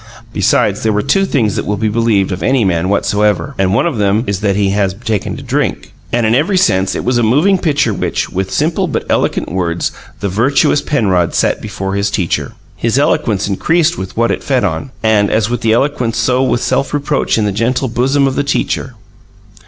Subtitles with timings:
[0.33, 3.85] Besides, there are two things that will be believed of any man whatsoever, and one
[3.85, 5.93] of them is that he has taken to drink.
[6.11, 9.91] And in every sense it was a moving picture which, with simple but eloquent words,
[10.19, 12.53] the virtuous Penrod set before his teacher.
[12.75, 16.63] His eloquence increased with what it fed on; and as with the eloquence so with
[16.63, 18.95] self reproach in the gentle bosom of the teacher.